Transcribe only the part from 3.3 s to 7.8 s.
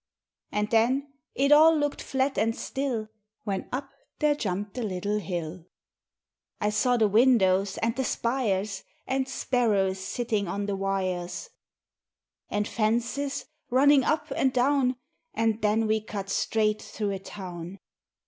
When up there jumped a little hill! I saw the windows